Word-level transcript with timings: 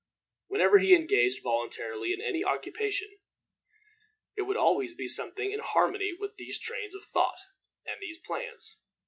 Whenever 0.47 0.79
he 0.79 0.95
engaged 0.95 1.43
voluntarily 1.43 2.11
in 2.11 2.21
any 2.23 2.43
occupation, 2.43 3.19
it 4.35 4.41
would 4.41 4.57
always 4.57 4.95
be 4.95 5.07
something 5.07 5.51
in 5.51 5.59
harmony 5.59 6.11
with 6.11 6.37
these 6.37 6.57
trains 6.57 6.95
of 6.95 7.05
thought 7.05 7.37
and 7.85 8.01
these 8.01 8.17
plans. 8.17 8.77